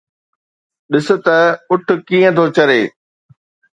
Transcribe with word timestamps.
ڏس 0.91 1.07
ته 1.25 1.35
اُٺ 1.71 1.81
ڪيئن 2.07 2.31
ٿو 2.37 2.43
چري. 2.55 2.81